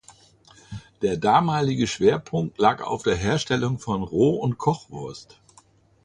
Der 1.03 1.15
damalige 1.15 1.85
Schwerpunkt 1.85 2.57
lag 2.57 2.81
auf 2.81 3.03
der 3.03 3.13
Herstellung 3.15 3.77
von 3.77 4.01
Roh- 4.01 4.39
und 4.39 4.57
Kochwurst. 4.57 5.39